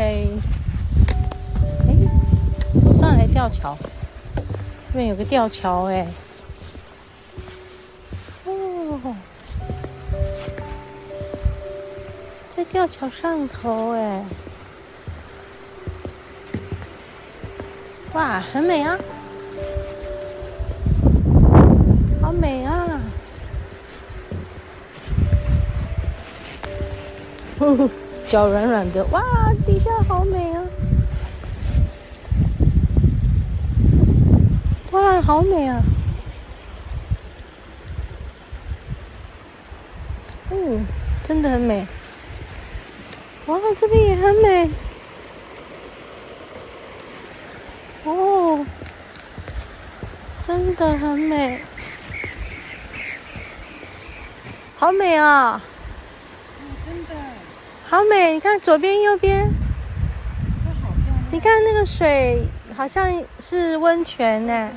[0.00, 0.30] OK，
[1.86, 1.94] 哎，
[2.82, 3.76] 走上来吊桥，
[4.34, 6.06] 这边有个吊桥哎。
[8.46, 9.14] 哦，
[12.56, 14.24] 在吊桥上头哎。
[18.14, 18.96] 哇，很美啊！
[22.22, 23.02] 好美啊！
[27.58, 27.90] 呵呵，
[28.30, 29.20] 脚软软的，哇，
[29.66, 30.62] 底下好美啊！
[34.92, 35.82] 哇，好美啊！
[40.52, 40.86] 嗯，
[41.26, 41.84] 真的很美。
[43.46, 44.70] 哇，这边也很美。
[48.04, 48.64] 哦，
[50.46, 51.60] 真的很美，
[54.78, 55.60] 好美啊！
[57.90, 58.34] 好美！
[58.34, 59.50] 你看左边、右边，
[61.32, 62.46] 你看那个水
[62.76, 64.70] 好像是温泉呢。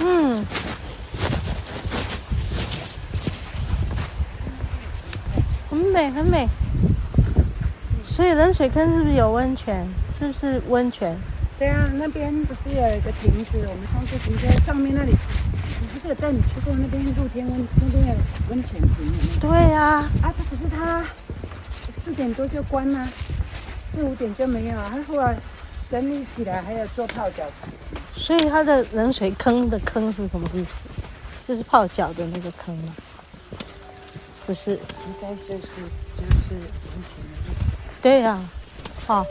[0.00, 0.44] 嗯，
[5.70, 6.48] 很美，很美。
[8.04, 9.86] 所以冷水坑是不是有温泉？
[10.18, 11.16] 是不是温泉？
[11.56, 13.64] 对啊，那边不是有一个亭子？
[13.68, 15.12] 我们上次停在上面那里，
[16.08, 18.14] 有带你去过那边露天温那边有
[18.48, 19.18] 温泉亭吗？
[19.38, 19.82] 对呀。
[19.82, 21.04] 啊，啊，这可是他
[22.02, 23.06] 四点多就关了，
[23.92, 24.90] 四五点就没有了。
[24.90, 25.36] 他后来
[25.90, 27.68] 整理起来，还有做泡脚池。
[28.18, 30.86] 所以它的冷水坑的坑是什么意思？
[31.46, 32.94] 就是泡脚的那个坑吗？
[34.46, 34.80] 不是，应
[35.20, 37.12] 该就是就是温泉。
[38.00, 38.50] 对呀、啊，
[39.06, 39.26] 好，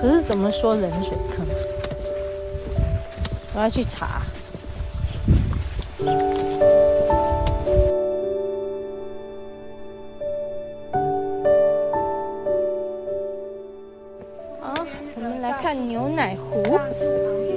[0.00, 1.46] 可是怎么说冷水坑？
[3.54, 4.20] 我要去查。
[5.98, 6.04] 好，
[15.16, 16.62] 我们来看牛奶湖。
[16.62, 16.94] 旁边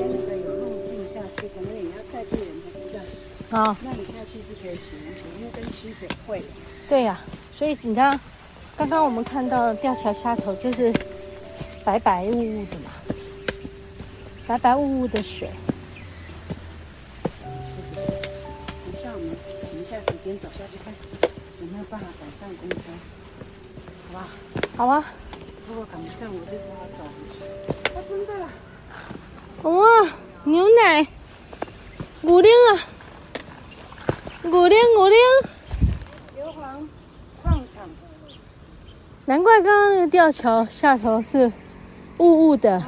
[0.09, 2.99] 那个有路径下去，可能你要再去人家知道。
[3.51, 6.41] 好，那你下去是可以行的，因为跟溪水汇。
[6.89, 7.21] 对呀、啊，
[7.55, 8.19] 所以你看。
[8.75, 10.91] 刚刚我们看到吊桥下头就是
[11.85, 12.89] 白白雾雾的嘛，
[14.47, 15.47] 白白雾雾的水。
[20.23, 20.93] 间走下去看
[21.59, 22.85] 有没有办法赶上公车，
[24.11, 24.27] 好吧？
[24.77, 25.05] 好啊。
[25.67, 27.39] 如果赶不上，我就只好走回去。
[27.93, 28.33] 啊，真的。
[29.69, 30.11] 哇，
[30.43, 31.07] 牛奶，
[32.23, 32.83] 五零啊，
[34.43, 35.17] 五零五零。
[36.35, 36.87] 硫磺
[37.41, 37.87] 矿场。
[39.25, 41.51] 难怪刚刚那个吊桥下头是
[42.17, 42.83] 雾雾的，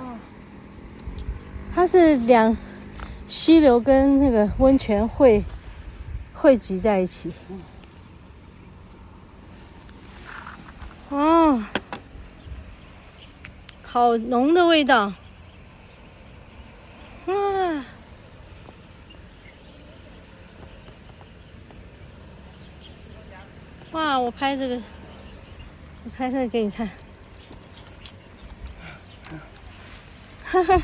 [1.74, 2.58] 它是两
[3.28, 5.44] 溪流跟那个温泉汇
[6.44, 7.32] 汇集在一起。
[11.08, 11.64] 哦，
[13.82, 15.14] 好浓的味道！
[17.28, 17.86] 哇，
[23.94, 24.76] 哇，我拍这个。
[26.04, 26.90] 我拍这个给你看，
[30.44, 30.82] 哈哈，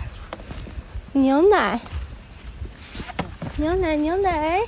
[1.12, 1.82] 牛奶，
[3.58, 4.62] 牛奶，牛奶，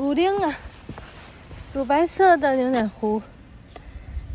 [0.00, 0.56] 五零啊，
[1.74, 3.20] 乳白色的牛奶壶，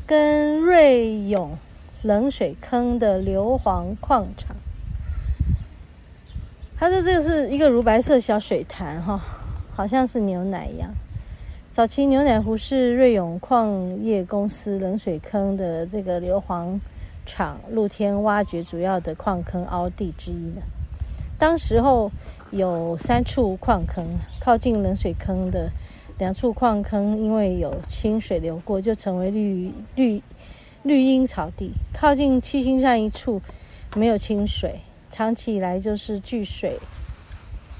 [0.05, 1.57] 跟瑞永
[2.03, 4.55] 冷水坑的硫磺矿场，
[6.77, 9.19] 他说这个是一个乳白色小水潭哈，
[9.75, 10.91] 好像是牛奶一样。
[11.71, 16.79] 早期牛奶湖是瑞永矿业公司冷水坑的这个硫磺
[17.25, 20.61] 厂露天挖掘主要的矿坑凹地之一呢。
[21.39, 22.11] 当时候
[22.55, 24.07] 有三处矿坑，
[24.39, 25.69] 靠近冷水坑的
[26.17, 30.23] 两处矿坑因为有清水流过，就成为绿绿
[30.81, 33.41] 绿荫草地；靠近七星山一处
[33.97, 34.79] 没有清水，
[35.09, 36.79] 长期以来就是聚水，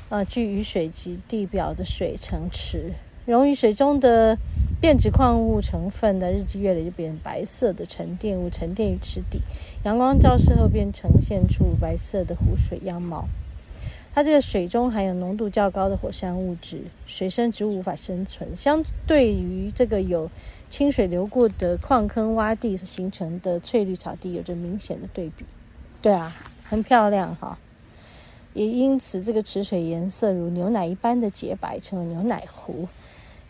[0.10, 2.92] 呃，聚雨水及地表的水成池。
[3.26, 4.38] 溶于水中的
[4.82, 9.40] 变质矿物成分的日积月累就变成白色的沉淀物，沉淀于池底，
[9.86, 13.30] 阳光照射后便呈现出白色的湖水样貌。
[14.16, 18.56] 它这个水中含有浓度较高的火山物质，水生植物无法生存。
[18.56, 20.32] 相对于这个有
[20.70, 25.44] 清水流过的矿坑洼地形成的翠绿草地，有着明显的对比。
[26.02, 26.34] 对啊，
[26.64, 27.60] 很漂亮哈。
[28.54, 32.88] 也因此，这个池水颜色如牛奶一般的洁白，称为牛奶湖。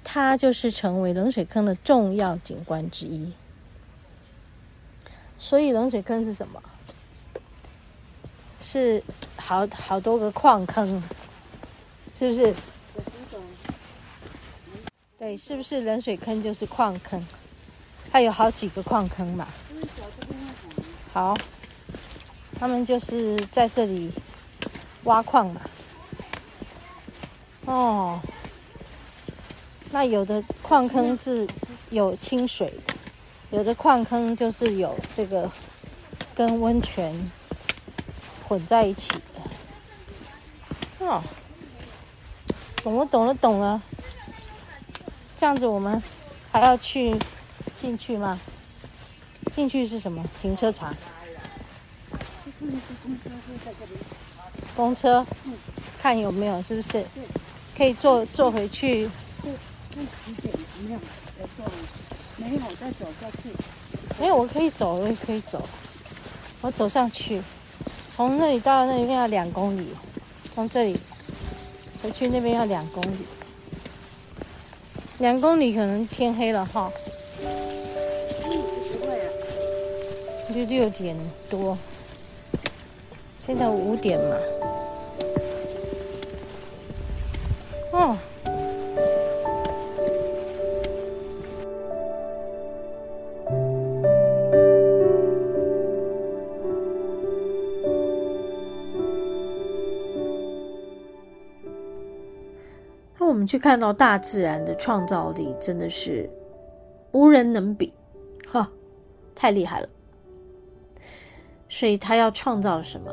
[0.03, 3.33] 它就是成为冷水坑的重要景观之一。
[5.37, 6.59] 所以冷水坑是什么？
[8.65, 9.01] 是
[9.37, 11.01] 好好多个矿坑，
[12.17, 12.53] 是不是？
[15.19, 17.23] 对，是不是冷水坑就是矿坑？
[18.11, 19.47] 它有好几个矿坑嘛。
[21.13, 21.37] 好，
[22.59, 24.11] 他们就是在这里
[25.03, 25.61] 挖矿嘛。
[27.65, 28.19] 哦，
[29.91, 31.47] 那有的矿坑是
[31.91, 32.73] 有清水，
[33.51, 35.49] 有的矿坑就是有这个
[36.33, 37.13] 跟温泉
[38.55, 39.19] 混在一起的。
[41.05, 41.21] 哦，
[42.81, 43.81] 懂了，懂了，懂了。
[45.37, 46.01] 这样子我们
[46.53, 47.19] 还要去
[47.81, 48.39] 进去吗？
[49.53, 50.23] 进去是什么？
[50.41, 50.95] 停车场。
[54.73, 55.25] 公车，
[56.01, 57.05] 看有没有，是不是？
[57.75, 59.09] 可以坐坐回去。
[59.43, 60.99] 没有，
[62.37, 63.49] 没有，再走下去。
[64.17, 65.61] 没有，我可以走，我也可以走。
[66.61, 67.41] 我走上去，
[68.15, 69.89] 从那里到那里要两公里，
[70.53, 70.97] 从这里
[72.01, 73.25] 回去那边要两公里。
[75.19, 76.89] 两公里可能天黑了哈，
[80.47, 81.13] 就六点
[81.49, 81.77] 多，
[83.45, 84.37] 现在五点嘛。
[103.45, 106.29] 去看到大自然的创造力，真的是
[107.11, 107.93] 无人能比，
[108.47, 108.71] 哈，
[109.33, 109.89] 太厉害了。
[111.67, 113.11] 所以他要创造什么，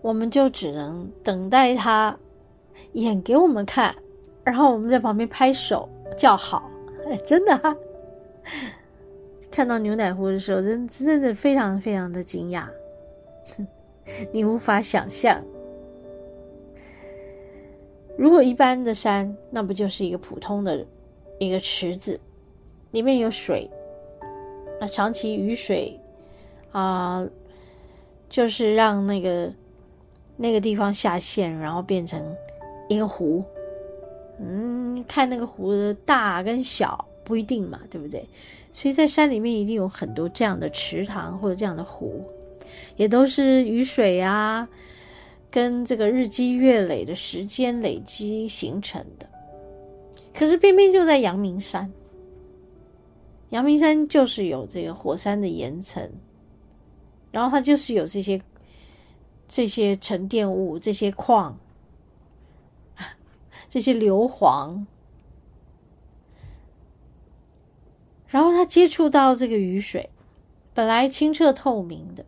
[0.00, 2.16] 我们就只能等待他
[2.92, 3.94] 演给我们看，
[4.44, 6.70] 然后我们在旁边拍手叫好。
[7.06, 7.76] 哎，真的哈，
[9.50, 12.64] 看到牛奶湖的时候，真真的非常非常的惊讶，
[14.32, 15.42] 你无法想象。
[18.16, 20.86] 如果一般的山，那不就是一个普通的
[21.38, 22.18] 一个池子，
[22.92, 23.68] 里面有水，
[24.80, 25.98] 那长期雨水
[26.72, 27.26] 啊、
[28.28, 29.52] 就是让那个
[30.36, 32.22] 那个地方下陷，然后变成
[32.88, 33.44] 一个湖。
[34.40, 38.24] 嗯，看那个湖的大跟小不一定嘛，对不对？
[38.72, 42.24] 所以在山里面一定有很多这样的池塘或者这样的湖，
[42.96, 44.68] 也都是雨水啊。
[45.54, 49.30] 跟这个日积月累的时间累积形成的，
[50.34, 51.92] 可是偏偏就在阳明山，
[53.50, 56.10] 阳明山就是有这个火山的岩层，
[57.30, 58.42] 然后它就是有这些
[59.46, 61.56] 这些沉淀物、这些矿、
[63.70, 64.84] 这些硫磺，
[68.26, 70.10] 然后它接触到这个雨水，
[70.74, 72.26] 本来清澈透明的，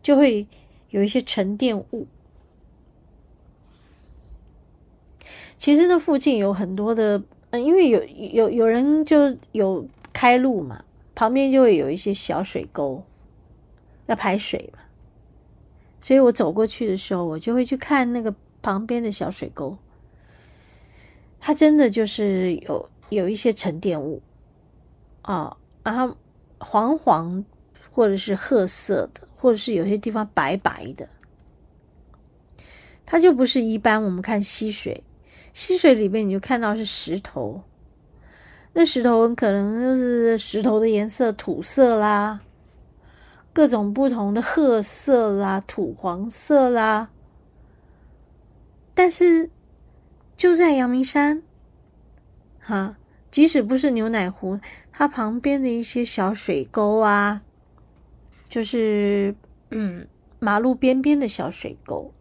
[0.00, 0.46] 就会
[0.90, 2.06] 有一些沉淀物。
[5.56, 10.84] 其实那附近有很多的，嗯，因为有有有人就有开路嘛，
[11.14, 13.02] 旁边就会有一些小水沟，
[14.06, 14.80] 要排水嘛，
[16.00, 19.78] 所以我走过去的时候，我就会去看那个旁边的小水沟，
[21.40, 24.20] 它真的就是有有一些沉淀物。
[25.22, 26.14] 啊，然后
[26.58, 27.42] 黄黄
[27.90, 31.08] 或者是褐色的，或者是有些地方白白的，
[33.06, 35.02] 它就不是一般我们看溪水。
[35.54, 37.62] 溪水里面，你就看到是石头，
[38.72, 42.40] 那石头可能就是石头的颜色，土色啦，
[43.52, 47.08] 各种不同的褐色啦、土黄色啦。
[48.96, 49.50] 但是
[50.36, 51.42] 就在阳明山，
[52.60, 52.96] 哈，
[53.30, 54.58] 即使不是牛奶湖，
[54.92, 57.42] 它旁边的一些小水沟啊，
[58.48, 59.34] 就是
[59.70, 60.06] 嗯，
[60.38, 62.13] 马路边边的小水沟。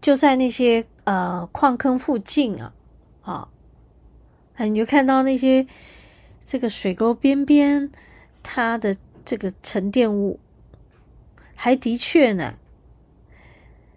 [0.00, 2.72] 就在那些呃矿坑附近啊，
[3.22, 3.48] 啊，
[4.58, 5.66] 你就看到那些
[6.44, 7.90] 这个水沟边边，
[8.42, 10.38] 它的这个沉淀物，
[11.54, 12.54] 还的确呢。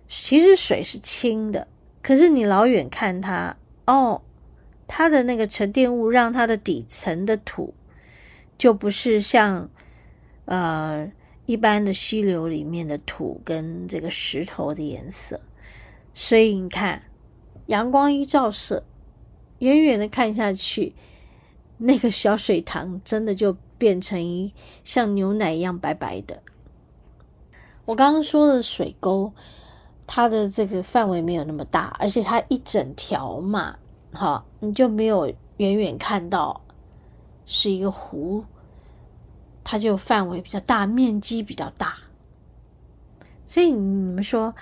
[0.08, 1.68] 其实水是清的，
[2.02, 3.56] 可是你老远看它，
[3.86, 4.22] 哦，
[4.88, 7.74] 它的那个沉淀物让它的底层的土
[8.58, 9.70] 就不是像
[10.46, 11.10] 呃
[11.46, 15.40] 一般的溪流里面的土跟这个石头的颜色。
[16.14, 17.04] 所以你看，
[17.68, 18.84] 阳光一照射，
[19.60, 20.94] 远远的看下去，
[21.78, 24.54] 那个小水塘真的就变成一
[24.84, 26.42] 像牛奶一样白白的。
[27.86, 29.34] 我刚刚说的水沟，
[30.06, 33.78] 它的这个范围没有那么大，而且它一整条嘛，
[34.12, 36.62] 哈，你就没有远远看到
[37.46, 38.46] 是一个湖，
[39.64, 41.96] 它就范围比较大，面积比较大。
[43.46, 44.54] 所以你们说，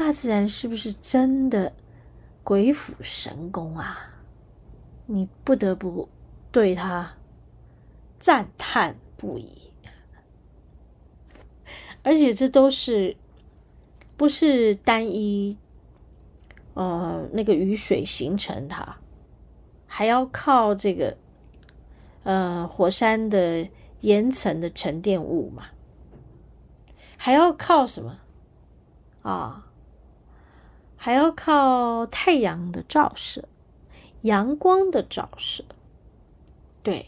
[0.00, 1.74] 大自然是不是真的
[2.42, 4.14] 鬼斧神工啊？
[5.04, 6.08] 你不得不
[6.50, 7.18] 对它
[8.18, 9.70] 赞叹不已。
[12.02, 13.14] 而且这都是
[14.16, 15.58] 不是单一，
[16.72, 18.96] 呃，那个雨水形成它，
[19.86, 21.18] 还要靠这个，
[22.22, 23.68] 呃，火山的
[24.00, 25.66] 岩层的沉淀物嘛。
[27.18, 28.18] 还要靠什么
[29.20, 29.66] 啊？
[31.02, 33.48] 还要靠太阳的照射，
[34.20, 35.64] 阳光的照射。
[36.82, 37.06] 对，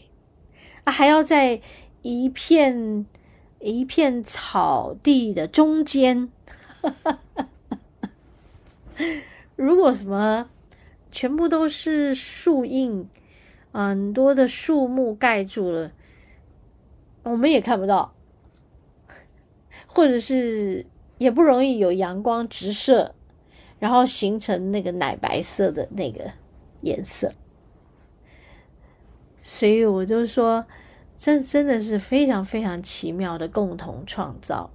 [0.83, 1.61] 啊，还要在
[2.01, 3.05] 一片
[3.59, 6.31] 一片草地的中间。
[9.55, 10.49] 如果什么
[11.11, 13.07] 全部都是树荫，
[13.71, 15.91] 很多的树木盖住了，
[17.21, 18.15] 我们也看不到。
[19.85, 20.87] 或者是
[21.19, 23.13] 也不容易有阳光直射，
[23.83, 26.31] 然后形成那个奶白色的那个
[26.79, 27.33] 颜色，
[29.41, 30.65] 所以我就说，
[31.17, 34.69] 这真的是非常非常奇妙的共同创造。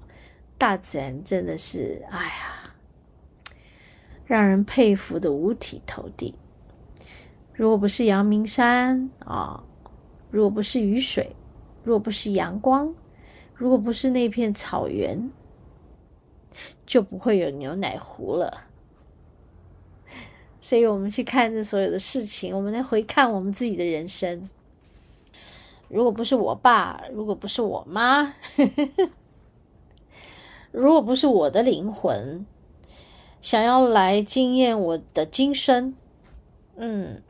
[0.58, 2.74] 大自然真的是，哎呀，
[4.26, 6.34] 让人佩服的五体投地。
[7.54, 9.64] 如果不是阳明山啊，
[10.30, 11.34] 如果不是雨水，
[11.82, 12.94] 如果不是阳光。
[13.54, 15.30] 如果不是那片草原，
[16.84, 18.67] 就不会有牛奶湖了。
[20.68, 24.50] 所以，我们去看这所有的事情，我们来回看我们自己的人生。
[25.88, 28.34] 如果不是我爸，如果不是我妈，
[30.70, 32.44] 如果不是我的灵魂
[33.40, 35.94] 想要来经验我的今生，
[36.76, 37.22] 嗯，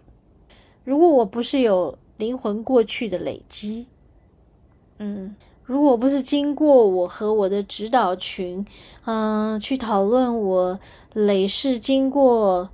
[0.83, 3.87] 如果我不是有灵魂过去的累积，
[4.99, 5.37] 嗯。
[5.63, 8.67] 如果不是经过我和我的指导群，
[9.05, 10.81] 嗯、去讨论我
[11.13, 12.71] 累世经过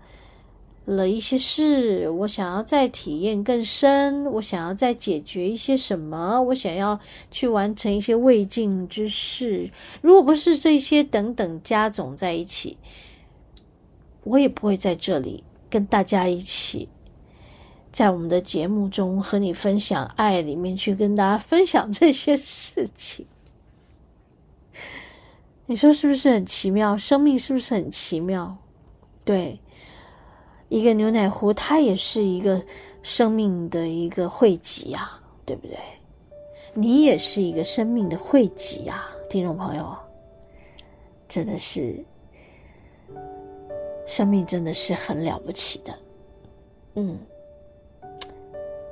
[0.85, 7.01] 了一些事，我想要再体验更深，我想要再解决一些什么，我想要
[7.31, 9.71] 去完成一些未尽之事。
[10.03, 12.77] 如果不是这些等等加总在一起，
[14.25, 16.89] 我也不会在这里跟大家一起。
[17.91, 23.25] 在我们的节目中和你分享爱里面去跟大家分享这些事情，
[25.67, 26.99] 你说是不是很奇妙？
[26.99, 28.59] 生命是不是很奇妙？
[29.25, 29.61] 对，
[30.75, 32.61] 一个牛奶壶，它也是一个
[33.01, 35.79] 生命的一个汇集啊，对不对？
[36.75, 39.97] 你也是一个生命的汇集啊，听众朋友，
[41.29, 42.05] 真的是，
[44.05, 45.97] 生命真的是很了不起的，
[46.95, 47.17] 嗯。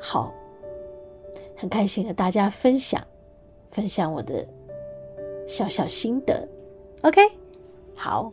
[0.00, 0.32] 好，
[1.56, 3.04] 很开心和大家分享，
[3.72, 4.46] 分享我的
[5.48, 6.46] 小小心得。
[7.00, 7.20] OK，
[7.96, 8.32] 好，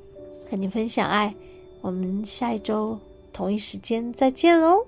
[0.51, 1.33] 和你分享爱，
[1.81, 2.95] 我们下一周
[3.39, 4.85] 同一时间再见喽。